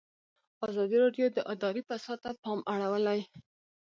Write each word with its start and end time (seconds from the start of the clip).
ازادي 0.67 0.97
راډیو 1.03 1.27
د 1.31 1.37
اداري 1.53 1.81
فساد 1.87 2.17
ته 2.23 2.31
پام 2.43 2.59
اړولی. 2.73 3.19